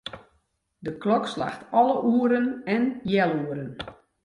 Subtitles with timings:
[0.85, 3.69] De klok slacht alle oeren en healoeren.